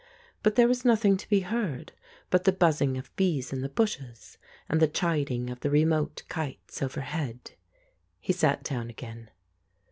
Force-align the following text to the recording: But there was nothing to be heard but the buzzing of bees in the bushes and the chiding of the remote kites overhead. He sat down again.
But 0.41 0.55
there 0.55 0.67
was 0.67 0.83
nothing 0.83 1.15
to 1.17 1.29
be 1.29 1.41
heard 1.41 1.91
but 2.31 2.45
the 2.45 2.51
buzzing 2.51 2.97
of 2.97 3.15
bees 3.15 3.53
in 3.53 3.61
the 3.61 3.69
bushes 3.69 4.39
and 4.67 4.79
the 4.81 4.87
chiding 4.87 5.51
of 5.51 5.59
the 5.59 5.69
remote 5.69 6.23
kites 6.27 6.81
overhead. 6.81 7.51
He 8.19 8.33
sat 8.33 8.63
down 8.63 8.89
again. 8.89 9.29